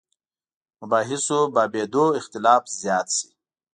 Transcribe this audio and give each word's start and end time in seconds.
مباحثو 0.79 1.39
بابېدو 1.53 2.05
اختلاف 2.19 2.63
زیات 2.81 3.07
شي. 3.17 3.27